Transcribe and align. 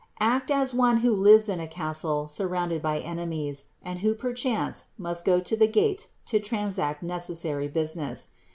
Act 0.19 0.49
as 0.49 0.73
one 0.73 0.97
who 1.05 1.13
lives 1.13 1.47
in 1.47 1.59
a 1.59 1.67
castle 1.67 2.27
surrounded 2.27 2.81
by 2.81 2.97
enemies, 2.97 3.65
and 3.83 3.99
who 3.99 4.15
perchance 4.15 4.85
must 4.97 5.23
go 5.25 5.39
to 5.39 5.55
the 5.55 5.67
gate 5.67 6.07
to 6.25 6.39
transact 6.39 7.03
necessary 7.03 7.67
business. 7.67 8.29